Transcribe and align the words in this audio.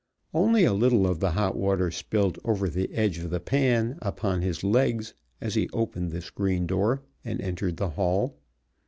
Only 0.33 0.63
a 0.65 0.73
little 0.73 1.05
of 1.05 1.19
the 1.19 1.33
hot 1.33 1.55
water 1.55 1.91
spilled 1.91 2.39
over 2.43 2.67
the 2.67 2.91
edge 2.91 3.19
of 3.19 3.29
the 3.29 3.39
pan 3.39 3.99
upon 4.01 4.41
his 4.41 4.63
legs 4.63 5.13
as 5.39 5.53
he 5.53 5.69
opened 5.73 6.09
the 6.09 6.21
screen 6.21 6.65
door 6.65 7.03
and 7.23 7.39
entered 7.39 7.77
the 7.77 7.89
hall. 7.89 8.39